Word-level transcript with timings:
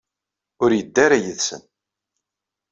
Ur 0.63 0.71
yedda 0.73 0.99
ara 1.05 1.17
yid-sen. 1.23 1.63